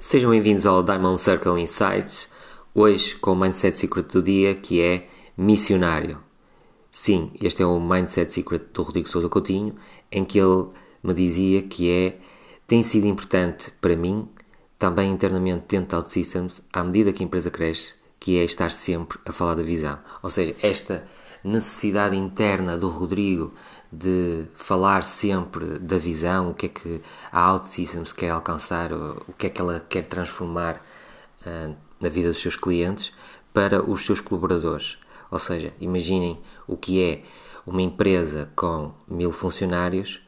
Sejam 0.00 0.30
bem-vindos 0.30 0.64
ao 0.64 0.80
Diamond 0.80 1.20
Circle 1.20 1.60
Insights, 1.60 2.28
hoje 2.72 3.16
com 3.16 3.32
o 3.32 3.36
Mindset 3.36 3.76
Secret 3.76 4.04
do 4.04 4.22
dia 4.22 4.54
que 4.54 4.80
é 4.80 5.08
missionário. 5.36 6.20
Sim, 6.88 7.32
este 7.42 7.64
é 7.64 7.66
o 7.66 7.80
Mindset 7.80 8.32
Secret 8.32 8.66
do 8.72 8.82
Rodrigo 8.82 9.08
Sousa 9.08 9.28
Coutinho, 9.28 9.74
em 10.10 10.24
que 10.24 10.38
ele 10.38 10.68
me 11.02 11.12
dizia 11.12 11.62
que 11.62 11.90
é 11.90 12.16
tem 12.64 12.80
sido 12.80 13.08
importante 13.08 13.72
para 13.80 13.96
mim, 13.96 14.28
também 14.78 15.10
internamente 15.10 15.64
dentro 15.66 15.90
da 15.90 15.96
OutSystems, 15.98 16.62
à 16.72 16.84
medida 16.84 17.12
que 17.12 17.24
a 17.24 17.26
empresa 17.26 17.50
cresce, 17.50 17.96
que 18.20 18.38
é 18.38 18.44
estar 18.44 18.70
sempre 18.70 19.18
a 19.26 19.32
falar 19.32 19.56
da 19.56 19.64
visão. 19.64 19.98
Ou 20.22 20.30
seja, 20.30 20.54
esta 20.62 21.04
necessidade 21.44 22.16
interna 22.16 22.76
do 22.76 22.88
Rodrigo 22.88 23.52
de 23.90 24.44
falar 24.54 25.02
sempre 25.02 25.78
da 25.78 25.96
visão, 25.96 26.50
o 26.50 26.54
que 26.54 26.66
é 26.66 26.68
que 26.68 27.02
a 27.32 27.52
OutSystems 27.52 28.12
quer 28.12 28.30
alcançar, 28.30 28.92
o 28.92 29.32
que 29.36 29.46
é 29.46 29.50
que 29.50 29.60
ela 29.60 29.80
quer 29.80 30.06
transformar 30.06 30.76
uh, 31.46 31.74
na 32.00 32.08
vida 32.08 32.28
dos 32.28 32.40
seus 32.40 32.56
clientes 32.56 33.12
para 33.52 33.82
os 33.82 34.04
seus 34.04 34.20
colaboradores. 34.20 34.98
Ou 35.30 35.38
seja, 35.38 35.72
imaginem 35.80 36.38
o 36.66 36.76
que 36.76 37.02
é 37.02 37.22
uma 37.66 37.82
empresa 37.82 38.50
com 38.54 38.92
mil 39.06 39.32
funcionários 39.32 40.20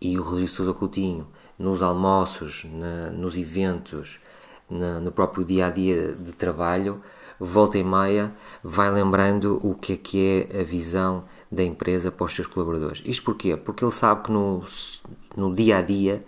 e 0.00 0.18
o 0.18 0.22
Rodrigo 0.22 0.48
Sousa 0.48 0.72
Coutinho 0.72 1.26
nos 1.58 1.82
almoços, 1.82 2.64
na, 2.70 3.10
nos 3.10 3.36
eventos, 3.36 4.18
na, 4.68 5.00
no 5.00 5.10
próprio 5.10 5.44
dia 5.44 5.66
a 5.66 5.70
dia 5.70 6.12
de 6.12 6.32
trabalho, 6.32 7.02
volta 7.38 7.78
e 7.78 7.84
meia 7.84 8.32
vai 8.62 8.90
lembrando 8.90 9.60
o 9.62 9.74
que 9.74 9.92
é 9.92 9.96
que 9.96 10.48
é 10.50 10.60
a 10.60 10.64
visão 10.64 11.24
da 11.50 11.62
empresa 11.62 12.10
para 12.10 12.26
os 12.26 12.34
seus 12.34 12.46
colaboradores. 12.46 13.02
Isto 13.04 13.24
porquê? 13.24 13.56
Porque 13.56 13.84
ele 13.84 13.92
sabe 13.92 14.24
que 14.24 14.32
no, 14.32 14.64
no 15.36 15.54
dia 15.54 15.78
a 15.78 15.82
dia 15.82 16.24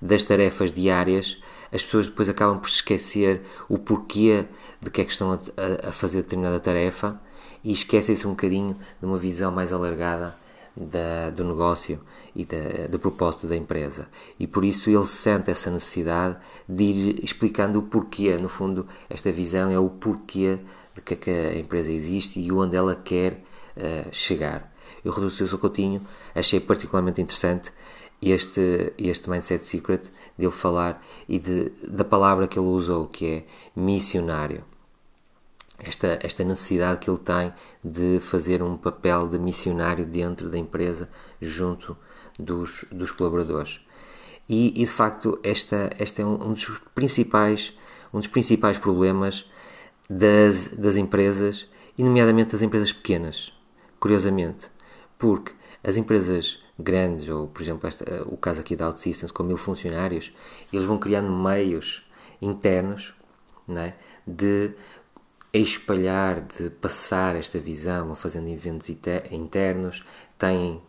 das 0.00 0.22
tarefas 0.22 0.72
diárias 0.72 1.40
as 1.72 1.82
pessoas 1.82 2.06
depois 2.06 2.28
acabam 2.28 2.58
por 2.58 2.68
se 2.68 2.76
esquecer 2.76 3.42
o 3.68 3.78
porquê 3.78 4.46
de 4.80 4.90
que 4.90 5.00
é 5.00 5.04
que 5.04 5.12
estão 5.12 5.32
a, 5.32 5.88
a 5.88 5.92
fazer 5.92 6.22
determinada 6.22 6.60
tarefa 6.60 7.20
e 7.62 7.72
esquecem-se 7.72 8.26
um 8.26 8.30
bocadinho 8.30 8.76
de 9.00 9.06
uma 9.06 9.18
visão 9.18 9.50
mais 9.50 9.72
alargada 9.72 10.34
da, 10.76 11.30
do 11.30 11.44
negócio 11.44 12.00
e 12.34 12.44
da, 12.44 12.86
do 12.90 12.98
propósito 12.98 13.46
da 13.46 13.56
empresa. 13.56 14.08
E 14.38 14.46
por 14.46 14.64
isso 14.64 14.90
ele 14.90 15.06
sente 15.06 15.50
essa 15.50 15.70
necessidade 15.70 16.36
de 16.68 16.84
ir 16.84 17.24
explicando 17.24 17.78
o 17.78 17.82
porquê. 17.82 18.36
No 18.36 18.48
fundo, 18.48 18.86
esta 19.08 19.30
visão 19.32 19.70
é 19.70 19.78
o 19.78 19.88
porquê 19.88 20.58
de 20.94 21.00
que, 21.00 21.16
que 21.16 21.30
a 21.30 21.58
empresa 21.58 21.90
existe 21.90 22.40
e 22.40 22.52
onde 22.52 22.76
ela 22.76 22.94
quer 22.94 23.42
uh, 23.76 24.08
chegar. 24.12 24.72
Eu, 25.04 25.12
Rodrigo 25.12 25.30
Sousa 25.30 25.56
Coutinho, 25.56 26.00
achei 26.34 26.60
particularmente 26.60 27.20
interessante 27.20 27.72
este, 28.20 28.92
este 28.98 29.30
Mindset 29.30 29.64
Secret 29.64 30.10
dele 30.36 30.52
falar 30.52 31.04
e 31.28 31.38
de, 31.38 31.70
da 31.86 32.04
palavra 32.04 32.48
que 32.48 32.58
ele 32.58 32.66
usou, 32.66 33.06
que 33.06 33.26
é 33.26 33.44
missionário 33.76 34.64
esta, 35.78 36.18
esta 36.20 36.44
necessidade 36.44 37.00
que 37.00 37.08
ele 37.08 37.18
tem 37.18 37.52
de 37.82 38.18
fazer 38.20 38.62
um 38.62 38.76
papel 38.76 39.28
de 39.28 39.38
missionário 39.38 40.04
dentro 40.04 40.50
da 40.50 40.58
empresa, 40.58 41.08
junto 41.40 41.96
dos, 42.38 42.84
dos 42.90 43.10
colaboradores. 43.10 43.80
E, 44.48 44.68
e 44.68 44.84
de 44.84 44.90
facto, 44.90 45.38
esta, 45.42 45.90
este 45.98 46.22
é 46.22 46.26
um, 46.26 46.48
um, 46.48 46.52
dos 46.52 46.66
principais, 46.94 47.76
um 48.12 48.18
dos 48.18 48.28
principais 48.28 48.78
problemas 48.78 49.50
das, 50.08 50.68
das 50.68 50.96
empresas, 50.96 51.68
e 51.96 52.02
nomeadamente 52.02 52.52
das 52.52 52.62
empresas 52.62 52.92
pequenas, 52.92 53.52
curiosamente, 53.98 54.70
porque 55.18 55.52
as 55.82 55.96
empresas 55.96 56.62
grandes, 56.78 57.28
ou 57.28 57.48
por 57.48 57.62
exemplo 57.62 57.88
esta, 57.88 58.22
o 58.26 58.36
caso 58.36 58.60
aqui 58.60 58.76
da 58.76 58.86
OutSystems 58.86 59.32
com 59.32 59.42
mil 59.42 59.56
funcionários, 59.56 60.32
eles 60.72 60.84
vão 60.84 60.98
criando 60.98 61.30
meios 61.30 62.08
internos 62.40 63.14
é? 63.76 63.94
de 64.26 64.72
espalhar, 65.52 66.40
de 66.40 66.70
passar 66.70 67.36
esta 67.36 67.58
visão, 67.58 68.14
fazendo 68.14 68.48
eventos 68.48 68.88
internos, 68.88 70.04
têm 70.38 70.80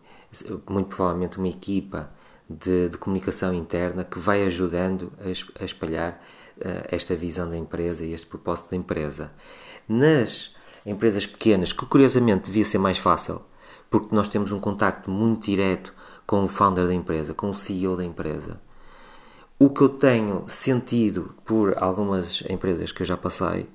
muito 0.68 0.88
provavelmente 0.88 1.38
uma 1.38 1.48
equipa 1.48 2.10
de, 2.48 2.88
de 2.88 2.98
comunicação 2.98 3.54
interna 3.54 4.04
que 4.04 4.18
vai 4.18 4.44
ajudando 4.44 5.12
a, 5.20 5.62
a 5.62 5.64
espalhar 5.64 6.20
uh, 6.58 6.86
esta 6.88 7.14
visão 7.14 7.48
da 7.48 7.56
empresa 7.56 8.04
e 8.04 8.12
este 8.12 8.26
propósito 8.26 8.70
da 8.70 8.76
empresa. 8.76 9.30
Nas 9.88 10.54
empresas 10.84 11.26
pequenas, 11.26 11.72
que 11.72 11.86
curiosamente 11.86 12.46
devia 12.46 12.64
ser 12.64 12.78
mais 12.78 12.98
fácil, 12.98 13.42
porque 13.88 14.14
nós 14.14 14.28
temos 14.28 14.52
um 14.52 14.60
contacto 14.60 15.10
muito 15.10 15.46
direto 15.46 15.94
com 16.26 16.44
o 16.44 16.48
founder 16.48 16.86
da 16.86 16.94
empresa, 16.94 17.34
com 17.34 17.50
o 17.50 17.54
CEO 17.54 17.96
da 17.96 18.04
empresa. 18.04 18.60
O 19.58 19.68
que 19.68 19.82
eu 19.82 19.88
tenho 19.88 20.44
sentido 20.48 21.34
por 21.44 21.76
algumas 21.76 22.42
empresas 22.48 22.92
que 22.92 23.02
eu 23.02 23.06
já 23.06 23.16
passei 23.16 23.68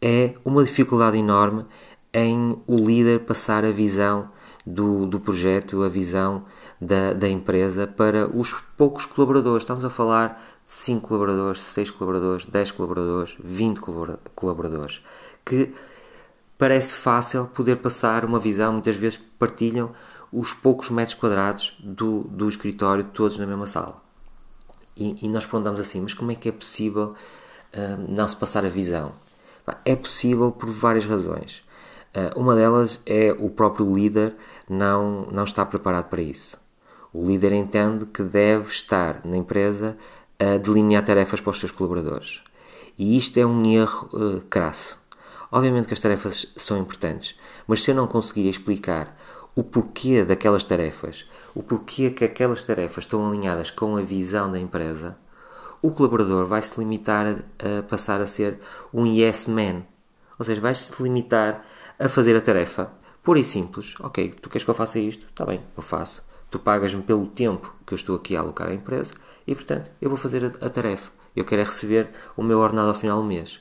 é 0.00 0.34
uma 0.44 0.64
dificuldade 0.64 1.18
enorme 1.18 1.66
em 2.12 2.56
o 2.66 2.76
líder 2.76 3.20
passar 3.20 3.64
a 3.64 3.70
visão 3.70 4.30
do, 4.66 5.06
do 5.06 5.20
projeto, 5.20 5.84
a 5.84 5.88
visão 5.88 6.44
da, 6.80 7.12
da 7.12 7.28
empresa 7.28 7.86
para 7.86 8.26
os 8.26 8.52
poucos 8.76 9.04
colaboradores. 9.04 9.62
Estamos 9.62 9.84
a 9.84 9.90
falar 9.90 10.42
de 10.64 10.70
5 10.72 11.06
colaboradores, 11.06 11.60
6 11.60 11.90
colaboradores, 11.92 12.46
10 12.46 12.70
colaboradores, 12.72 13.36
20 13.42 13.78
colaboradores, 14.34 15.02
que 15.44 15.72
parece 16.58 16.94
fácil 16.94 17.46
poder 17.46 17.76
passar 17.76 18.24
uma 18.24 18.40
visão, 18.40 18.72
muitas 18.72 18.96
vezes 18.96 19.20
partilham 19.38 19.92
os 20.32 20.52
poucos 20.52 20.90
metros 20.90 21.14
quadrados 21.14 21.76
do, 21.78 22.22
do 22.24 22.48
escritório, 22.48 23.04
todos 23.04 23.38
na 23.38 23.46
mesma 23.46 23.66
sala. 23.66 24.02
E, 24.96 25.24
e 25.24 25.28
nós 25.28 25.44
perguntamos 25.44 25.78
assim, 25.78 26.00
mas 26.00 26.14
como 26.14 26.32
é 26.32 26.34
que 26.34 26.48
é 26.48 26.52
possível 26.52 27.14
uh, 27.74 28.12
não 28.12 28.26
se 28.26 28.34
passar 28.34 28.64
a 28.64 28.68
visão? 28.68 29.12
É 29.84 29.94
possível 29.94 30.50
por 30.50 30.70
várias 30.70 31.04
razões. 31.04 31.66
Ah, 32.16 32.32
uma 32.34 32.54
delas 32.54 32.98
é 33.04 33.36
o 33.38 33.50
próprio 33.50 33.94
líder 33.94 34.34
não, 34.68 35.26
não 35.30 35.44
está 35.44 35.64
preparado 35.64 36.08
para 36.08 36.22
isso. 36.22 36.56
O 37.12 37.26
líder 37.26 37.52
entende 37.52 38.06
que 38.06 38.22
deve 38.22 38.68
estar 38.68 39.20
na 39.24 39.36
empresa 39.36 39.96
a 40.38 40.58
delinear 40.58 41.04
tarefas 41.04 41.40
para 41.40 41.50
os 41.50 41.58
seus 41.58 41.72
colaboradores. 41.72 42.42
E 42.98 43.16
isto 43.16 43.38
é 43.38 43.46
um 43.46 43.64
erro 43.64 44.08
uh, 44.12 44.40
crasso. 44.42 44.98
Obviamente 45.50 45.86
que 45.88 45.94
as 45.94 46.00
tarefas 46.00 46.52
são 46.56 46.78
importantes, 46.78 47.38
mas 47.66 47.82
se 47.82 47.90
eu 47.90 47.94
não 47.94 48.06
conseguir 48.06 48.48
explicar 48.48 49.16
o 49.54 49.62
porquê 49.62 50.24
daquelas 50.24 50.64
tarefas, 50.64 51.24
o 51.54 51.62
porquê 51.62 52.10
que 52.10 52.24
aquelas 52.24 52.62
tarefas 52.62 53.04
estão 53.04 53.26
alinhadas 53.26 53.70
com 53.70 53.96
a 53.96 54.02
visão 54.02 54.50
da 54.50 54.58
empresa, 54.58 55.16
o 55.80 55.90
colaborador 55.90 56.46
vai 56.46 56.60
se 56.60 56.78
limitar 56.78 57.26
a, 57.26 57.78
a 57.78 57.82
passar 57.82 58.20
a 58.20 58.26
ser 58.26 58.58
um 58.92 59.06
yes 59.06 59.46
man. 59.46 59.82
Ou 60.38 60.44
seja, 60.44 60.60
vai 60.60 60.74
se 60.74 61.02
limitar 61.02 61.64
a 61.98 62.08
fazer 62.08 62.36
a 62.36 62.40
tarefa 62.40 62.90
pura 63.26 63.40
e 63.40 63.44
simples. 63.44 63.96
Ok, 63.98 64.34
tu 64.40 64.48
queres 64.48 64.62
que 64.62 64.70
eu 64.70 64.74
faça 64.74 65.00
isto? 65.00 65.26
Está 65.26 65.44
bem, 65.44 65.60
eu 65.76 65.82
faço. 65.82 66.22
Tu 66.48 66.60
pagas-me 66.60 67.02
pelo 67.02 67.26
tempo 67.26 67.74
que 67.84 67.92
eu 67.92 67.96
estou 67.96 68.14
aqui 68.14 68.36
a 68.36 68.40
alocar 68.40 68.68
à 68.68 68.72
empresa 68.72 69.12
e, 69.44 69.52
portanto, 69.52 69.90
eu 70.00 70.08
vou 70.08 70.16
fazer 70.16 70.44
a, 70.44 70.66
a 70.66 70.70
tarefa. 70.70 71.10
Eu 71.34 71.44
quero 71.44 71.60
é 71.60 71.64
receber 71.64 72.08
o 72.36 72.42
meu 72.42 72.60
ordenado 72.60 72.86
ao 72.86 72.94
final 72.94 73.20
do 73.20 73.26
mês. 73.26 73.60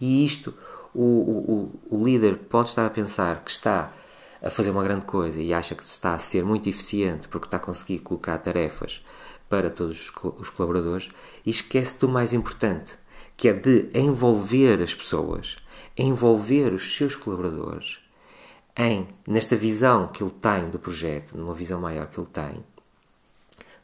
E 0.00 0.24
isto, 0.24 0.54
o, 0.94 1.70
o, 1.90 1.98
o 1.98 2.02
líder 2.02 2.38
pode 2.38 2.70
estar 2.70 2.86
a 2.86 2.90
pensar 2.90 3.44
que 3.44 3.50
está 3.50 3.92
a 4.42 4.48
fazer 4.48 4.70
uma 4.70 4.82
grande 4.82 5.04
coisa 5.04 5.42
e 5.42 5.52
acha 5.52 5.74
que 5.74 5.82
está 5.82 6.14
a 6.14 6.18
ser 6.18 6.42
muito 6.42 6.70
eficiente 6.70 7.28
porque 7.28 7.46
está 7.46 7.58
a 7.58 7.60
conseguir 7.60 7.98
colocar 7.98 8.38
tarefas 8.38 9.04
para 9.46 9.68
todos 9.68 10.10
os 10.38 10.48
colaboradores 10.48 11.10
e 11.44 11.50
esquece 11.50 11.98
do 11.98 12.08
mais 12.08 12.32
importante, 12.32 12.94
que 13.36 13.46
é 13.46 13.52
de 13.52 13.90
envolver 13.92 14.80
as 14.80 14.94
pessoas, 14.94 15.56
envolver 15.98 16.72
os 16.72 16.96
seus 16.96 17.14
colaboradores 17.14 18.00
em 18.76 19.06
nesta 19.26 19.56
visão 19.56 20.08
que 20.08 20.22
ele 20.22 20.32
tem 20.32 20.70
do 20.70 20.78
projeto, 20.78 21.36
numa 21.36 21.54
visão 21.54 21.80
maior 21.80 22.06
que 22.06 22.18
ele 22.18 22.28
tem, 22.28 22.64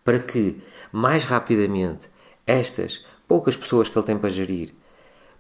para 0.05 0.19
que 0.19 0.63
mais 0.91 1.25
rapidamente 1.25 2.11
estas 2.47 3.05
poucas 3.27 3.57
pessoas 3.57 3.89
que 3.89 3.99
ele 3.99 4.07
tem 4.07 4.19
para 4.19 4.31
gerir 4.31 4.75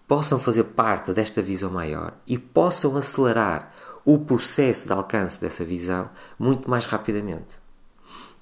possam 0.06 0.38
fazer 0.38 0.64
parte 0.64 1.12
desta 1.12 1.42
visão 1.42 1.70
maior 1.70 2.14
e 2.26 2.38
possam 2.38 2.96
acelerar 2.96 3.74
o 4.04 4.18
processo 4.18 4.86
de 4.86 4.92
alcance 4.92 5.40
dessa 5.40 5.64
visão 5.64 6.10
muito 6.38 6.68
mais 6.68 6.86
rapidamente. 6.86 7.60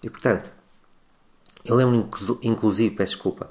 E 0.03 0.09
portanto, 0.09 0.51
eu 1.65 1.75
lembro 1.75 2.09
inclusive, 2.43 2.95
peço 2.95 3.15
desculpa, 3.15 3.51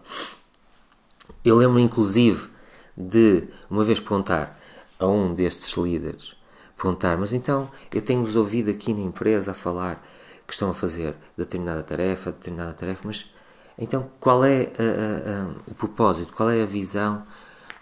eu 1.44 1.58
lembro 1.58 1.80
inclusive 1.80 2.50
de 2.96 3.50
uma 3.70 3.84
vez 3.84 4.00
perguntar 4.00 4.58
a 4.98 5.06
um 5.06 5.34
destes 5.34 5.74
líderes, 5.76 6.36
perguntar, 6.78 7.18
mas 7.18 7.34
então 7.34 7.70
eu 7.94 8.02
tenho-vos 8.02 8.36
ouvido 8.36 8.70
aqui 8.70 8.94
na 8.94 9.02
empresa 9.02 9.52
a 9.52 9.54
falar 9.54 10.06
que 10.46 10.54
estão 10.54 10.70
a 10.70 10.74
fazer 10.74 11.16
determinada 11.38 11.82
tarefa, 11.84 12.32
determinada 12.32 12.74
tarefa, 12.74 13.02
mas 13.06 13.34
então 13.78 14.10
qual 14.20 14.44
é 14.44 14.64
a, 14.64 14.64
a, 14.64 15.42
a, 15.42 15.48
o 15.68 15.74
propósito, 15.74 16.34
qual 16.34 16.50
é 16.50 16.62
a 16.62 16.66
visão 16.66 17.26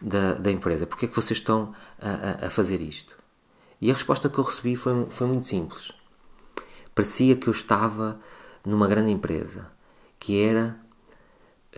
da, 0.02 0.34
da 0.34 0.52
empresa? 0.52 0.86
Porquê 0.86 1.06
é 1.06 1.08
que 1.08 1.16
vocês 1.16 1.40
estão 1.40 1.74
a, 2.00 2.50
fazer 2.50 2.82
isto? 2.82 3.18
E 3.82 3.92
a 3.92 3.94
resposta 3.94 4.30
que 4.30 4.38
eu 4.38 4.44
recebi 4.44 4.76
foi, 4.76 5.06
foi 5.10 5.28
muito 5.28 5.46
simples. 5.46 5.92
Parecia 6.96 7.36
que 7.36 7.48
eu 7.48 7.52
estava 7.52 8.20
numa 8.66 8.88
grande 8.88 9.12
empresa 9.12 9.68
que 10.20 10.42
era 10.42 10.78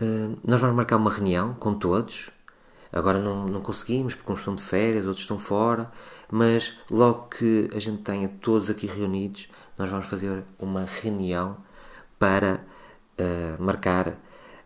uh, 0.00 0.38
nós 0.44 0.60
vamos 0.60 0.76
marcar 0.76 0.96
uma 0.96 1.10
reunião 1.10 1.54
com 1.54 1.74
todos 1.74 2.30
agora 2.92 3.18
não, 3.18 3.46
não 3.46 3.60
conseguimos 3.60 4.14
porque 4.14 4.32
uns 4.32 4.38
estão 4.40 4.54
de 4.54 4.62
férias, 4.62 5.06
outros 5.06 5.22
estão 5.22 5.38
fora, 5.38 5.90
mas 6.30 6.78
logo 6.90 7.28
que 7.28 7.68
a 7.74 7.78
gente 7.78 8.02
tenha 8.02 8.28
todos 8.40 8.70
aqui 8.70 8.86
reunidos, 8.86 9.48
nós 9.78 9.88
vamos 9.88 10.06
fazer 10.06 10.44
uma 10.58 10.84
reunião 10.84 11.56
para 12.18 12.60
uh, 13.18 13.62
marcar 13.62 14.16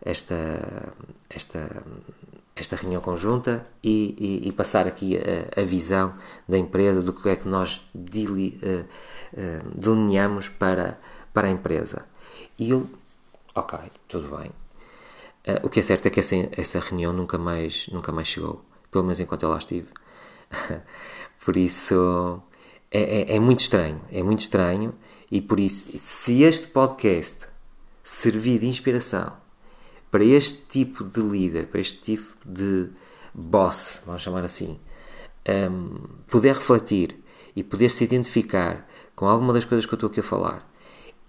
esta, 0.01 0.93
esta, 1.29 1.83
esta 2.55 2.75
reunião 2.75 3.01
conjunta 3.01 3.63
e, 3.83 4.15
e, 4.43 4.47
e 4.49 4.51
passar 4.51 4.87
aqui 4.87 5.17
a, 5.17 5.61
a, 5.61 5.63
visão 5.63 6.13
da 6.47 6.57
empresa, 6.57 7.01
do 7.01 7.13
que 7.13 7.29
é 7.29 7.35
que 7.35 7.47
nós 7.47 7.87
deli, 7.93 8.59
uh, 8.63 8.85
uh, 9.33 9.69
delineamos 9.75 10.49
para, 10.49 10.99
para 11.33 11.47
a 11.47 11.51
empresa. 11.51 12.05
E 12.57 12.71
eu, 12.71 12.89
ok, 13.53 13.79
tudo 14.07 14.35
bem. 14.37 14.60
Uh, 15.47 15.65
o 15.65 15.69
que 15.69 15.79
é 15.79 15.83
certo 15.83 16.05
é 16.05 16.09
que 16.09 16.19
essa, 16.19 16.35
essa 16.51 16.79
reunião 16.79 17.11
nunca 17.11 17.37
mais, 17.37 17.87
nunca 17.87 18.11
mais 18.11 18.27
chegou, 18.27 18.63
pelo 18.91 19.03
menos 19.03 19.19
enquanto 19.19 19.43
eu 19.43 19.49
lá 19.49 19.57
estive. 19.57 19.87
por 21.43 21.55
isso 21.55 22.41
é, 22.91 23.21
é, 23.21 23.35
é 23.35 23.39
muito 23.39 23.61
estranho, 23.61 24.01
é 24.11 24.21
muito 24.21 24.41
estranho 24.41 24.93
e 25.31 25.41
por 25.41 25.59
isso, 25.59 25.97
se 25.97 26.43
este 26.43 26.67
podcast 26.67 27.47
servir 28.03 28.59
de 28.59 28.67
inspiração 28.67 29.33
para 30.11 30.25
este 30.25 30.63
tipo 30.67 31.03
de 31.05 31.21
líder, 31.21 31.67
para 31.67 31.79
este 31.79 31.99
tipo 32.01 32.35
de 32.45 32.89
boss, 33.33 34.01
vamos 34.05 34.21
chamar 34.21 34.43
assim, 34.43 34.77
um, 35.47 35.95
poder 36.27 36.55
refletir 36.55 37.15
e 37.55 37.63
poder 37.63 37.89
se 37.89 38.03
identificar 38.03 38.87
com 39.15 39.27
alguma 39.27 39.53
das 39.53 39.65
coisas 39.65 39.85
que 39.85 39.93
eu 39.93 39.97
estou 39.97 40.09
aqui 40.09 40.19
a 40.19 40.23
falar 40.23 40.69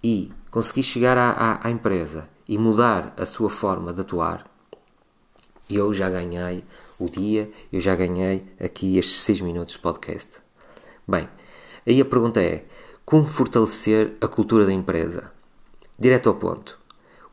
e 0.02 0.32
conseguir 0.52 0.82
chegar 0.82 1.16
à, 1.16 1.30
à, 1.30 1.66
à 1.66 1.70
empresa 1.70 2.28
e 2.46 2.58
mudar 2.58 3.14
a 3.16 3.24
sua 3.24 3.48
forma 3.48 3.90
de 3.90 4.02
atuar, 4.02 4.46
eu 5.68 5.94
já 5.94 6.10
ganhei 6.10 6.62
o 6.98 7.08
dia, 7.08 7.50
eu 7.72 7.80
já 7.80 7.96
ganhei 7.96 8.44
aqui 8.60 8.98
estes 8.98 9.22
6 9.22 9.40
minutos 9.40 9.74
de 9.74 9.80
podcast. 9.80 10.30
Bem, 11.08 11.26
aí 11.86 11.98
a 12.00 12.04
pergunta 12.04 12.40
é: 12.42 12.66
como 13.04 13.24
fortalecer 13.24 14.12
a 14.20 14.28
cultura 14.28 14.66
da 14.66 14.72
empresa? 14.72 15.32
Direto 15.98 16.28
ao 16.28 16.34
ponto. 16.34 16.78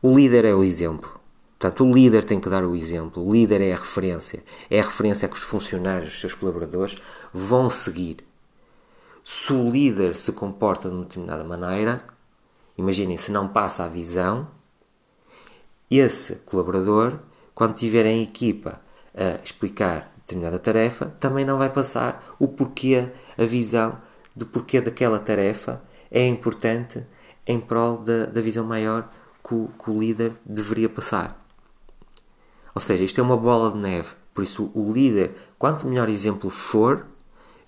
O 0.00 0.16
líder 0.16 0.46
é 0.46 0.54
o 0.54 0.64
exemplo. 0.64 1.20
Portanto, 1.58 1.84
o 1.84 1.92
líder 1.92 2.24
tem 2.24 2.40
que 2.40 2.48
dar 2.48 2.64
o 2.64 2.74
exemplo, 2.74 3.22
o 3.22 3.30
líder 3.30 3.60
é 3.60 3.74
a 3.74 3.76
referência. 3.76 4.42
É 4.70 4.80
a 4.80 4.84
referência 4.84 5.28
que 5.28 5.36
os 5.36 5.42
funcionários, 5.42 6.08
os 6.08 6.20
seus 6.20 6.32
colaboradores, 6.32 6.96
vão 7.34 7.68
seguir. 7.68 8.24
Se 9.22 9.52
o 9.52 9.68
líder 9.68 10.16
se 10.16 10.32
comporta 10.32 10.88
de 10.88 10.94
uma 10.94 11.04
determinada 11.04 11.44
maneira, 11.44 12.02
imaginem, 12.76 13.16
se 13.16 13.30
não 13.30 13.48
passa 13.48 13.84
a 13.84 13.88
visão, 13.88 14.48
esse 15.90 16.36
colaborador, 16.36 17.18
quando 17.54 17.74
tiver 17.74 18.06
em 18.06 18.22
equipa 18.22 18.80
a 19.14 19.42
explicar 19.42 20.12
determinada 20.18 20.58
tarefa, 20.58 21.06
também 21.18 21.44
não 21.44 21.58
vai 21.58 21.70
passar 21.70 22.34
o 22.38 22.46
porquê, 22.46 23.10
a 23.36 23.44
visão 23.44 23.98
do 24.34 24.46
porquê 24.46 24.80
daquela 24.80 25.18
tarefa 25.18 25.82
é 26.10 26.26
importante 26.26 27.04
em 27.46 27.58
prol 27.58 27.98
da, 27.98 28.26
da 28.26 28.40
visão 28.40 28.64
maior 28.64 29.08
que 29.42 29.54
o, 29.54 29.68
que 29.82 29.90
o 29.90 29.98
líder 29.98 30.32
deveria 30.44 30.88
passar. 30.88 31.44
Ou 32.74 32.80
seja, 32.80 33.02
isto 33.02 33.20
é 33.20 33.22
uma 33.22 33.36
bola 33.36 33.72
de 33.72 33.78
neve. 33.78 34.10
Por 34.32 34.44
isso, 34.44 34.70
o 34.74 34.92
líder, 34.92 35.34
quanto 35.58 35.86
melhor 35.86 36.08
exemplo 36.08 36.48
for, 36.50 37.06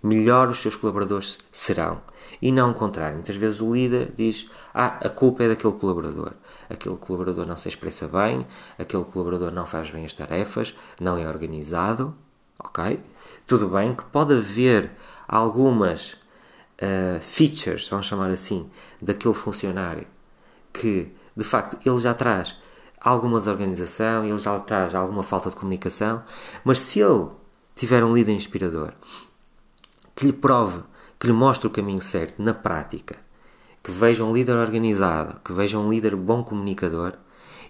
melhor 0.02 0.49
os 0.49 0.58
seus 0.58 0.76
colaboradores 0.76 1.38
serão. 1.50 2.00
E 2.40 2.50
não 2.50 2.72
o 2.72 2.75
contrário. 2.75 3.16
Muitas 3.16 3.37
vezes 3.37 3.60
o 3.60 3.72
líder 3.72 4.12
diz: 4.16 4.50
Ah, 4.75 4.99
a 5.00 5.08
culpa 5.08 5.44
é 5.44 5.49
daquele 5.49 5.75
colaborador. 5.75 6.32
Aquele 6.69 6.96
colaborador 6.96 7.46
não 7.46 7.56
se 7.56 7.69
expressa 7.69 8.08
bem, 8.08 8.46
aquele 8.78 9.04
colaborador 9.04 9.52
não 9.52 9.66
faz 9.66 9.90
bem 9.90 10.04
as 10.04 10.12
tarefas, 10.12 10.75
não 11.00 11.16
é 11.19 11.28
organizado. 11.28 12.14
Ok? 12.58 13.00
Tudo 13.46 13.69
bem 13.69 13.94
que 13.94 14.04
pode 14.04 14.34
haver 14.34 14.90
algumas 15.28 16.12
uh, 16.12 17.20
features, 17.20 17.88
vamos 17.88 18.06
chamar 18.06 18.31
assim, 18.31 18.70
daquele 19.00 19.34
funcionário 19.34 20.06
que 20.72 21.12
de 21.37 21.44
facto 21.44 21.78
ele 21.87 21.99
já 21.99 22.14
traz 22.14 22.56
alguma 23.00 23.38
desorganização, 23.38 24.25
ele 24.25 24.38
já 24.38 24.58
traz 24.60 24.94
alguma 24.94 25.22
falta 25.22 25.50
de 25.50 25.56
comunicação, 25.56 26.22
mas 26.64 26.78
se 26.78 27.00
ele 27.00 27.28
tiver 27.75 28.04
um 28.04 28.14
líder 28.14 28.32
inspirador 28.32 28.93
que 30.14 30.26
lhe 30.26 30.32
prove, 30.32 30.82
que 31.19 31.26
lhe 31.26 31.32
mostre 31.32 31.67
o 31.67 31.70
caminho 31.70 32.03
certo 32.03 32.43
na 32.43 32.55
prática, 32.55 33.17
que 33.82 33.91
veja 33.91 34.25
um 34.25 34.32
líder 34.32 34.56
organizado, 34.56 35.41
que 35.41 35.53
veja 35.53 35.79
um 35.79 35.91
líder 35.91 36.14
bom 36.17 36.43
comunicador, 36.43 37.14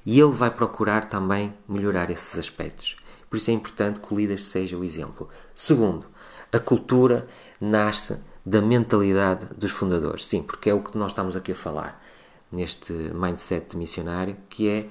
e 0.05 0.21
ele 0.21 0.33
vai 0.33 0.51
procurar 0.51 1.05
também 1.05 1.55
melhorar 1.69 2.11
esses 2.11 2.39
aspectos. 2.39 2.97
Por 3.31 3.37
isso 3.37 3.51
é 3.51 3.55
importante 3.55 4.01
que 4.01 4.13
o 4.13 4.17
líder 4.17 4.39
seja 4.39 4.77
o 4.77 4.85
exemplo. 4.85 5.29
Segundo, 5.55 6.07
a 6.53 6.59
cultura 6.59 7.27
nasce 7.61 8.19
da 8.45 8.61
mentalidade 8.61 9.47
dos 9.55 9.71
fundadores. 9.71 10.27
Sim, 10.27 10.43
porque 10.43 10.69
é 10.69 10.75
o 10.75 10.83
que 10.83 10.99
nós 10.99 11.13
estamos 11.13 11.37
aqui 11.37 11.53
a 11.53 11.55
falar 11.55 12.03
neste 12.51 12.93
mindset 12.93 13.77
missionário, 13.77 14.37
que 14.51 14.69
é 14.69 14.89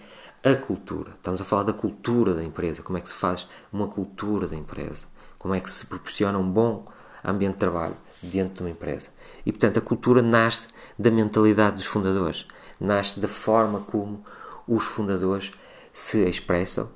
a 0.49 0.55
cultura. 0.55 1.11
Estamos 1.11 1.39
a 1.39 1.43
falar 1.43 1.63
da 1.63 1.73
cultura 1.73 2.33
da 2.33 2.43
empresa, 2.43 2.81
como 2.81 2.97
é 2.97 3.01
que 3.01 3.09
se 3.09 3.15
faz 3.15 3.47
uma 3.71 3.87
cultura 3.87 4.47
da 4.47 4.55
empresa, 4.55 5.05
como 5.37 5.53
é 5.53 5.59
que 5.59 5.69
se 5.69 5.85
proporciona 5.85 6.39
um 6.39 6.49
bom 6.49 6.87
ambiente 7.23 7.53
de 7.53 7.59
trabalho 7.59 7.95
dentro 8.21 8.55
de 8.55 8.61
uma 8.61 8.69
empresa. 8.69 9.09
E 9.45 9.51
portanto, 9.51 9.79
a 9.79 9.81
cultura 9.81 10.21
nasce 10.21 10.67
da 10.97 11.11
mentalidade 11.11 11.77
dos 11.77 11.85
fundadores, 11.85 12.45
nasce 12.79 13.19
da 13.19 13.27
forma 13.27 13.81
como 13.81 14.23
os 14.67 14.83
fundadores 14.83 15.51
se 15.91 16.23
expressam 16.27 16.89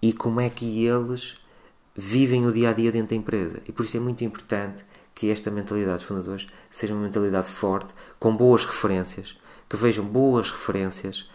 e 0.00 0.12
como 0.12 0.40
é 0.40 0.50
que 0.50 0.84
eles 0.84 1.36
vivem 1.94 2.46
o 2.46 2.52
dia 2.52 2.70
a 2.70 2.72
dia 2.72 2.90
dentro 2.90 3.10
da 3.10 3.16
empresa. 3.16 3.62
E 3.66 3.72
por 3.72 3.84
isso 3.84 3.96
é 3.96 4.00
muito 4.00 4.24
importante 4.24 4.84
que 5.14 5.30
esta 5.30 5.50
mentalidade 5.50 5.98
dos 5.98 6.06
fundadores 6.06 6.46
seja 6.70 6.92
uma 6.92 7.04
mentalidade 7.04 7.46
forte, 7.46 7.94
com 8.18 8.36
boas 8.36 8.64
referências, 8.64 9.36
que 9.68 9.76
vejam 9.76 10.04
boas 10.04 10.50
referências. 10.50 11.28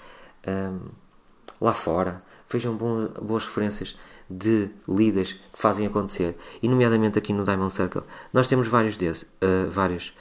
Um, 0.46 0.90
lá 1.60 1.74
fora, 1.74 2.24
vejam 2.50 2.75
boas 2.75 3.46
referências 3.46 3.96
de 4.30 4.69
líderes 4.88 5.34
que 5.34 5.60
fazem 5.60 5.88
acontecer. 5.88 6.38
E, 6.62 6.68
nomeadamente 6.68 7.18
aqui 7.18 7.34
no 7.34 7.44
Diamond 7.44 7.74
Circle, 7.74 8.04
nós 8.34 8.48
temos 8.48 8.68
vários, 8.68 8.96
desse, 8.96 9.25
uh, 9.25 9.69
vários 9.69 10.13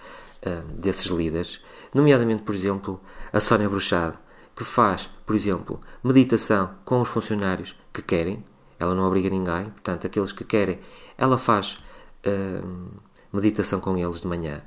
uh, 0.47 0.73
desses 0.73 1.07
líderes, 1.07 1.61
nomeadamente, 1.93 2.43
por 2.43 2.55
exemplo, 2.55 3.01
a 3.33 3.41
Sónia 3.41 3.69
Bruxado, 3.69 4.19
que 4.57 4.65
faz, 4.65 5.11
por 5.27 5.37
exemplo, 5.37 5.81
meditação 6.03 6.71
com 6.85 7.01
os 7.01 7.09
funcionários 7.09 7.77
que 7.93 8.03
querem. 8.03 8.45
Ela 8.79 8.95
não 8.95 9.05
obriga 9.05 9.29
ninguém, 9.29 9.65
portanto, 9.65 10.07
aqueles 10.07 10.33
que 10.33 10.45
querem, 10.45 10.79
ela 11.17 11.37
faz 11.37 11.79
uh, 12.27 13.01
meditação 13.33 13.81
com 13.81 13.97
eles 13.97 14.21
de 14.21 14.27
manhã. 14.27 14.63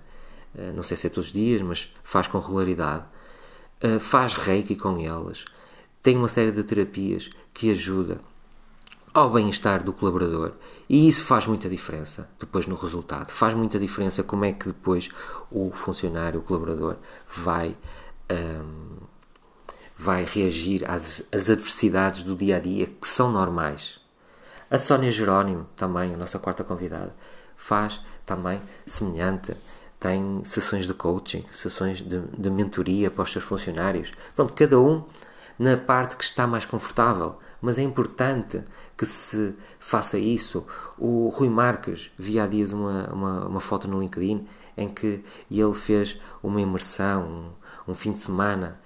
não 0.75 0.84
sei 0.84 0.98
se 0.98 1.08
é 1.08 1.10
todos 1.10 1.27
os 1.27 1.34
dias, 1.34 1.62
mas 1.62 1.94
faz 2.03 2.27
com 2.27 2.38
regularidade. 2.39 3.06
faz 4.00 4.36
reiki 4.36 4.75
com 4.75 5.00
eles 5.00 5.46
tem 6.01 6.17
uma 6.17 6.27
série 6.27 6.51
de 6.51 6.63
terapias 6.63 7.29
que 7.53 7.72
ajuda 7.72 8.20
ao 9.13 9.29
bem-estar 9.29 9.84
do 9.84 9.91
colaborador 9.91 10.53
e 10.89 11.08
isso 11.08 11.25
faz 11.25 11.46
muita 11.46 11.70
diferença 11.70 12.29
depois 12.39 12.65
no 12.65 12.75
resultado. 12.75 13.31
Faz 13.31 13.53
muita 13.53 13.77
diferença 13.77 14.24
como 14.24 14.46
é 14.46 14.53
que 14.53 14.67
depois 14.67 15.10
o 15.51 15.72
funcionário, 15.72 16.39
o 16.39 16.43
colaborador, 16.43 16.96
vai, 17.27 17.77
um, 18.31 18.98
vai 19.98 20.24
reagir 20.24 20.89
às, 20.89 21.24
às 21.31 21.50
adversidades 21.50 22.24
do 22.24 22.36
dia 22.36 22.58
a 22.58 22.60
dia 22.60 22.88
que 22.88 23.08
são 23.08 23.31
normais. 23.31 24.00
A 24.70 24.77
Sónia 24.77 25.12
Jerónimo, 25.12 25.67
também, 25.75 26.13
a 26.13 26.17
nossa 26.17 26.39
quarta 26.39 26.63
convidada, 26.63 27.13
faz 27.58 28.01
também 28.25 28.62
semelhante. 28.86 29.53
Tem 30.00 30.41
sessões 30.46 30.88
de 30.88 30.93
coaching, 30.93 31.46
sessões 31.51 31.98
de, 31.98 32.22
de 32.22 32.50
mentoria 32.50 33.12
para 33.12 33.24
os 33.24 33.31
seus 33.31 33.43
funcionários. 33.43 34.13
Pronto, 34.34 34.53
cada 34.53 34.79
um 34.79 35.03
na 35.62 35.77
parte 35.77 36.15
que 36.18 36.24
está 36.24 36.48
mais 36.48 36.65
confortável. 36.65 37.38
Mas 37.62 37.77
é 37.77 37.84
importante 37.84 38.63
que 38.98 39.06
se 39.06 39.53
faça 39.77 40.18
isso. 40.18 40.65
O 40.98 41.30
Rui 41.30 41.50
Marques 41.50 42.10
via 42.18 42.46
há 42.46 42.48
dias 42.48 42.72
uma, 42.72 43.08
uma, 43.13 43.48
uma 43.48 43.62
foto 43.62 43.88
no 43.88 44.00
LinkedIn 44.00 44.48
em 44.75 44.89
que 44.89 45.24
ele 45.51 45.74
fez 45.75 46.20
uma 46.41 46.60
imersão, 46.60 47.53
um, 47.88 47.91
um 47.91 47.94
fim 47.94 48.12
de 48.12 48.22
semana 48.22 48.80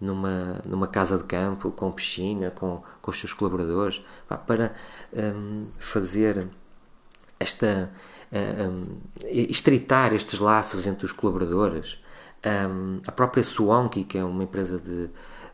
numa, 0.00 0.62
numa 0.64 0.86
casa 0.86 1.18
de 1.18 1.24
campo 1.24 1.72
com 1.72 1.90
piscina, 1.90 2.52
com, 2.52 2.80
com 3.02 3.10
os 3.10 3.18
seus 3.18 3.32
colaboradores, 3.32 4.00
para 4.46 4.76
um, 5.12 5.66
fazer 5.76 6.46
esta. 7.40 7.90
Um, 8.30 8.98
estreitar 9.24 10.12
estes 10.12 10.38
laços 10.38 10.86
entre 10.86 11.04
os 11.04 11.10
colaboradores. 11.10 11.98
Um, 12.46 13.00
a 13.04 13.10
própria 13.10 13.42
Swanky, 13.42 14.04
que 14.04 14.16
é 14.16 14.24
uma 14.24 14.44
empresa 14.44 14.78
de, 14.78 15.10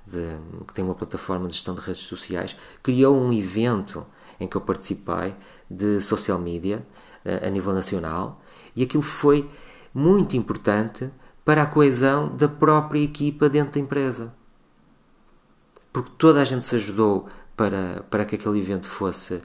de, 0.07 0.37
que 0.67 0.75
tem 0.75 0.85
uma 0.85 0.95
plataforma 0.95 1.49
de 1.49 1.55
gestão 1.55 1.75
de 1.75 1.81
redes 1.81 2.03
sociais, 2.03 2.57
criou 2.83 3.17
um 3.17 3.33
evento 3.33 4.07
em 4.39 4.47
que 4.47 4.57
eu 4.57 4.61
participei 4.61 5.35
de 5.71 6.01
social 6.01 6.39
media 6.39 6.87
uh, 7.25 7.47
a 7.47 7.51
nível 7.51 7.73
nacional 7.73 8.43
e 8.75 8.83
aquilo 8.83 9.03
foi 9.03 9.49
muito 9.93 10.37
importante 10.37 11.11
para 11.45 11.63
a 11.63 11.67
coesão 11.67 12.35
da 12.35 12.49
própria 12.49 13.01
equipa 13.01 13.49
dentro 13.49 13.75
da 13.75 13.81
empresa. 13.81 14.35
Porque 15.93 16.11
toda 16.19 16.41
a 16.41 16.45
gente 16.45 16.67
se 16.67 16.75
ajudou 16.75 17.29
para, 17.57 18.05
para 18.11 18.25
que 18.25 18.35
aquele 18.35 18.59
evento 18.59 18.87
fosse 18.87 19.35
uh, 19.35 19.43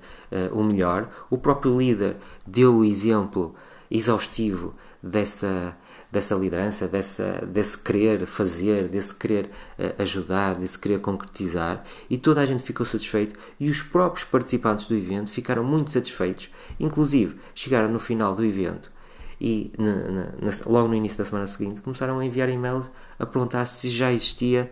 o 0.51 0.63
melhor. 0.63 1.09
O 1.29 1.37
próprio 1.37 1.77
líder 1.77 2.17
deu 2.45 2.77
o 2.77 2.85
exemplo 2.85 3.53
exaustivo 3.91 4.73
dessa, 5.01 5.77
dessa 6.11 6.33
liderança, 6.35 6.87
dessa, 6.87 7.45
desse 7.45 7.77
querer 7.77 8.25
fazer, 8.25 8.87
desse 8.87 9.13
querer 9.13 9.45
uh, 9.77 10.01
ajudar, 10.01 10.55
desse 10.55 10.77
querer 10.77 10.99
concretizar 10.99 11.83
e 12.09 12.17
toda 12.17 12.41
a 12.41 12.45
gente 12.45 12.63
ficou 12.63 12.85
satisfeito 12.85 13.39
e 13.59 13.69
os 13.69 13.81
próprios 13.81 14.23
participantes 14.23 14.87
do 14.87 14.95
evento 14.95 15.31
ficaram 15.31 15.63
muito 15.63 15.91
satisfeitos, 15.91 16.49
inclusive 16.79 17.39
chegaram 17.53 17.89
no 17.89 17.99
final 17.99 18.33
do 18.33 18.43
evento 18.43 18.91
e 19.39 19.71
na, 19.77 19.93
na, 19.93 20.23
na, 20.41 20.51
logo 20.65 20.87
no 20.87 20.95
início 20.95 21.17
da 21.17 21.25
semana 21.25 21.47
seguinte 21.47 21.81
começaram 21.81 22.19
a 22.19 22.25
enviar 22.25 22.49
e-mails 22.49 22.89
a 23.17 23.25
perguntar 23.25 23.65
se 23.65 23.87
já 23.87 24.11
existia 24.11 24.71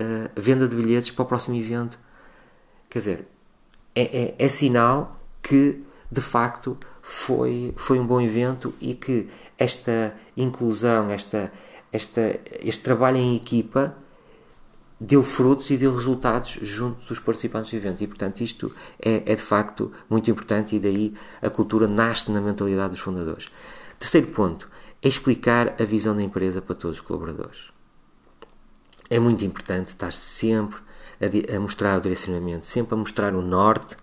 uh, 0.00 0.30
venda 0.40 0.68
de 0.68 0.76
bilhetes 0.76 1.10
para 1.10 1.22
o 1.22 1.26
próximo 1.26 1.56
evento. 1.56 1.98
Quer 2.88 2.98
dizer, 3.00 3.28
é, 3.94 4.02
é, 4.02 4.34
é 4.38 4.48
sinal 4.48 5.20
que 5.42 5.82
de 6.10 6.20
facto 6.20 6.78
foi, 7.08 7.72
foi 7.76 8.00
um 8.00 8.06
bom 8.06 8.20
evento 8.20 8.74
e 8.80 8.92
que 8.92 9.28
esta 9.56 10.12
inclusão, 10.36 11.08
esta, 11.08 11.52
esta, 11.92 12.40
este 12.60 12.82
trabalho 12.82 13.16
em 13.16 13.36
equipa 13.36 13.96
deu 15.00 15.22
frutos 15.22 15.70
e 15.70 15.76
deu 15.76 15.94
resultados 15.94 16.58
junto 16.62 17.06
dos 17.06 17.20
participantes 17.20 17.70
do 17.70 17.76
evento. 17.76 18.02
E, 18.02 18.08
portanto, 18.08 18.40
isto 18.40 18.74
é, 19.00 19.22
é 19.24 19.36
de 19.36 19.40
facto 19.40 19.92
muito 20.10 20.28
importante 20.28 20.74
e 20.74 20.80
daí 20.80 21.14
a 21.40 21.48
cultura 21.48 21.86
nasce 21.86 22.28
na 22.32 22.40
mentalidade 22.40 22.90
dos 22.90 23.00
fundadores. 23.00 23.48
Terceiro 24.00 24.26
ponto 24.26 24.68
é 25.00 25.06
explicar 25.06 25.80
a 25.80 25.84
visão 25.84 26.14
da 26.14 26.22
empresa 26.22 26.60
para 26.60 26.74
todos 26.74 26.98
os 26.98 27.06
colaboradores. 27.06 27.70
É 29.08 29.20
muito 29.20 29.44
importante 29.44 29.88
estar 29.88 30.12
sempre 30.12 30.80
a, 31.20 31.56
a 31.56 31.60
mostrar 31.60 31.98
o 31.98 32.00
direcionamento, 32.00 32.66
sempre 32.66 32.94
a 32.94 32.98
mostrar 32.98 33.32
o 33.32 33.42
norte 33.42 33.96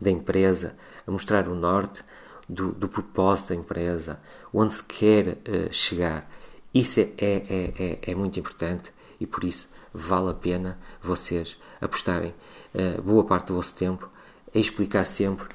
da 0.00 0.10
empresa, 0.10 0.74
a 1.06 1.10
mostrar 1.10 1.48
o 1.48 1.54
norte 1.54 2.02
do, 2.48 2.72
do 2.72 2.88
propósito 2.88 3.48
da 3.48 3.54
empresa, 3.54 4.20
onde 4.52 4.74
se 4.74 4.84
quer 4.84 5.28
uh, 5.28 5.72
chegar. 5.72 6.30
Isso 6.72 7.00
é, 7.00 7.12
é, 7.18 7.72
é, 7.78 8.10
é, 8.10 8.14
muito 8.14 8.38
importante 8.38 8.92
e 9.18 9.26
por 9.26 9.44
isso 9.44 9.68
vale 9.92 10.30
a 10.30 10.34
pena 10.34 10.78
vocês 11.02 11.58
apostarem 11.80 12.34
uh, 12.74 13.02
boa 13.02 13.24
parte 13.24 13.48
do 13.48 13.54
vosso 13.54 13.74
tempo 13.74 14.08
a 14.54 14.58
explicar 14.58 15.04
sempre 15.04 15.48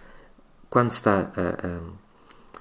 quando 0.69 0.91
se 0.91 0.97
está 0.97 1.31
a, 1.35 1.67
a, 1.67 1.79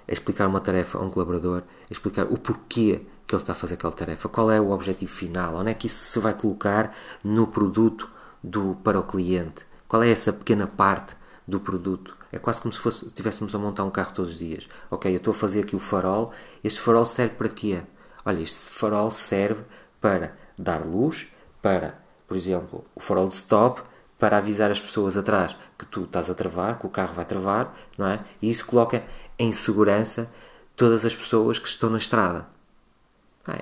a 0.09 0.13
explicar 0.13 0.47
uma 0.47 0.61
tarefa 0.61 0.99
a 0.99 1.01
um 1.01 1.11
colaborador, 1.11 1.63
a 1.89 1.93
explicar 1.93 2.27
o 2.27 2.37
porquê 2.37 3.03
que 3.27 3.35
ele 3.35 3.43
está 3.43 3.53
a 3.53 3.55
fazer 3.55 3.75
aquela 3.75 3.93
tarefa, 3.93 4.29
qual 4.29 4.51
é 4.51 4.61
o 4.61 4.71
objetivo 4.71 5.11
final, 5.11 5.55
onde 5.55 5.71
é 5.71 5.75
que 5.75 5.87
isso 5.87 6.13
se 6.13 6.19
vai 6.19 6.35
colocar 6.35 6.93
no 7.23 7.47
produto 7.47 8.11
do, 8.43 8.75
para 8.83 8.99
o 8.99 9.05
cliente, 9.05 9.65
qual 9.87 10.03
é 10.03 10.11
essa 10.11 10.33
pequena 10.33 10.67
parte 10.67 11.15
do 11.51 11.61
produto. 11.61 12.17
É 12.33 12.39
quase 12.39 12.61
como 12.61 12.73
se 12.73 12.89
estivéssemos 12.89 13.55
a 13.55 13.59
montar 13.59 13.85
um 13.85 13.91
carro 13.91 14.13
todos 14.15 14.33
os 14.33 14.39
dias. 14.39 14.69
Ok, 14.91 15.13
eu 15.13 15.17
estou 15.19 15.33
a 15.33 15.35
fazer 15.35 15.61
aqui 15.61 15.77
o 15.77 15.81
farol, 15.81 16.33
este 16.65 16.81
farol 16.81 17.05
serve 17.05 17.35
para 17.35 17.49
quê? 17.49 17.83
Olha, 18.25 18.41
este 18.41 18.67
farol 18.67 19.11
serve 19.11 19.63
para 20.01 20.37
dar 20.59 20.85
luz, 20.85 21.29
para, 21.61 22.03
por 22.27 22.37
exemplo, 22.37 22.85
o 22.95 23.01
farol 23.01 23.29
de 23.29 23.35
stop, 23.35 23.83
para 24.19 24.37
avisar 24.37 24.71
as 24.71 24.81
pessoas 24.81 25.17
atrás 25.17 25.57
que 25.79 25.87
tu 25.87 26.05
estás 26.05 26.29
a 26.31 26.35
travar, 26.35 26.79
que 26.79 26.87
o 26.87 26.91
carro 26.91 27.15
vai 27.15 27.25
travar, 27.25 27.75
não 27.97 28.07
é? 28.07 28.23
E 28.41 28.51
isso 28.51 28.67
coloca 28.67 29.03
em 29.39 29.53
segurança 29.53 30.31
todas 30.77 31.05
as 31.05 31.15
pessoas 31.15 31.59
que 31.59 31.69
estão 31.69 31.91
na 31.91 31.97
estrada. 31.97 32.47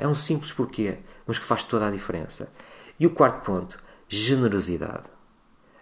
É 0.01 0.07
um 0.07 0.15
simples 0.15 0.53
porquê, 0.53 0.99
mas 1.27 1.39
que 1.39 1.45
faz 1.45 1.63
toda 1.65 1.87
a 1.87 1.91
diferença. 1.91 2.49
E 2.99 3.07
o 3.07 3.11
quarto 3.11 3.45
ponto, 3.45 3.79
generosidade. 4.09 5.05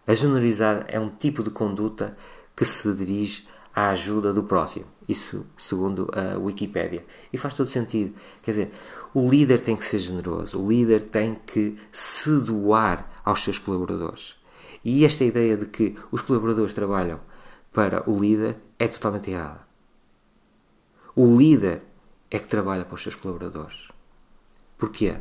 A 0.07 0.15
generosidade 0.15 0.85
é 0.89 1.01
um 1.01 1.11
tipo 1.11 1.43
de 1.43 1.51
conduta 1.51 2.17
que 2.55 2.65
se 2.65 2.93
dirige 2.95 3.47
à 3.75 3.89
ajuda 3.91 4.33
do 4.33 4.45
próximo. 4.45 4.87
Isso 5.09 5.45
segundo 5.57 6.09
a 6.15 6.39
Wikipédia. 6.39 7.05
E 7.33 7.37
faz 7.37 7.55
todo 7.55 7.69
sentido. 7.69 8.15
Quer 8.43 8.51
dizer, 8.53 8.73
o 9.13 9.29
líder 9.29 9.61
tem 9.61 9.75
que 9.75 9.85
ser 9.85 9.99
generoso, 9.99 10.61
o 10.61 10.69
líder 10.69 11.03
tem 11.03 11.35
que 11.35 11.77
se 11.91 12.39
doar 12.41 13.11
aos 13.25 13.43
seus 13.43 13.59
colaboradores. 13.59 14.37
E 14.85 15.05
esta 15.05 15.25
ideia 15.25 15.57
de 15.57 15.67
que 15.67 15.99
os 16.13 16.23
colaboradores 16.23 16.73
trabalham 16.73 17.21
para 17.73 18.09
o 18.09 18.19
líder 18.19 18.57
é 18.79 18.87
totalmente 18.87 19.31
errada. 19.31 19.67
O 21.15 21.37
líder 21.37 21.83
é 22.31 22.39
que 22.39 22.47
trabalha 22.47 22.85
para 22.85 22.95
os 22.95 23.03
seus 23.03 23.15
colaboradores. 23.15 23.89
Porquê? 24.79 25.19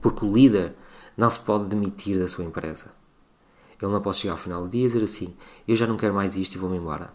Porque 0.00 0.24
o 0.24 0.32
líder 0.32 0.74
não 1.16 1.30
se 1.30 1.38
pode 1.38 1.66
demitir 1.66 2.18
da 2.18 2.26
sua 2.26 2.44
empresa. 2.44 2.97
Ele 3.80 3.92
não 3.92 4.00
pode 4.00 4.16
chegar 4.16 4.32
ao 4.32 4.38
final 4.38 4.62
do 4.62 4.68
dia 4.68 4.84
e 4.84 4.88
dizer 4.88 5.04
assim: 5.04 5.36
Eu 5.66 5.76
já 5.76 5.86
não 5.86 5.96
quero 5.96 6.14
mais 6.14 6.36
isto 6.36 6.54
e 6.54 6.58
vou-me 6.58 6.76
embora. 6.76 7.12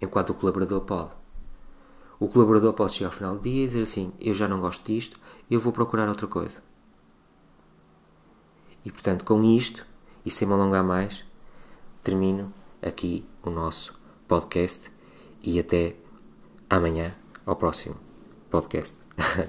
Enquanto 0.00 0.30
o 0.30 0.34
colaborador 0.34 0.80
pode. 0.80 1.12
O 2.18 2.28
colaborador 2.28 2.72
pode 2.72 2.94
chegar 2.94 3.08
ao 3.08 3.14
final 3.14 3.36
do 3.36 3.42
dia 3.42 3.64
e 3.64 3.66
dizer 3.66 3.82
assim: 3.82 4.12
Eu 4.18 4.34
já 4.34 4.48
não 4.48 4.60
gosto 4.60 4.84
disto, 4.84 5.18
eu 5.50 5.60
vou 5.60 5.72
procurar 5.72 6.08
outra 6.08 6.26
coisa. 6.26 6.62
E 8.84 8.90
portanto, 8.90 9.24
com 9.24 9.42
isto, 9.44 9.86
e 10.24 10.30
sem 10.30 10.46
me 10.46 10.54
alongar 10.54 10.82
mais, 10.82 11.24
termino 12.02 12.52
aqui 12.82 13.24
o 13.42 13.50
nosso 13.50 13.94
podcast 14.26 14.90
e 15.42 15.58
até 15.58 15.96
amanhã 16.68 17.12
ao 17.46 17.56
próximo 17.56 17.96
podcast. 18.50 18.96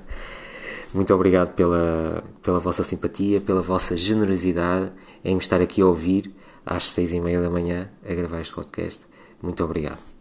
Muito 0.93 1.13
obrigado 1.13 1.53
pela, 1.53 2.23
pela 2.41 2.59
vossa 2.59 2.83
simpatia, 2.83 3.39
pela 3.39 3.61
vossa 3.61 3.95
generosidade 3.95 4.91
em 5.23 5.35
me 5.35 5.41
estar 5.41 5.61
aqui 5.61 5.81
a 5.81 5.85
ouvir 5.85 6.33
às 6.65 6.85
seis 6.85 7.11
e 7.11 7.19
meia 7.19 7.41
da 7.41 7.49
manhã 7.49 7.89
a 8.07 8.13
gravar 8.13 8.41
este 8.41 8.53
podcast. 8.53 9.05
Muito 9.41 9.63
obrigado. 9.63 10.18